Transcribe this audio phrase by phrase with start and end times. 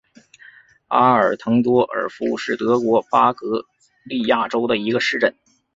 [0.87, 3.37] 阿尔滕多尔夫是德国巴伐
[4.03, 5.31] 利亚州的一个市镇。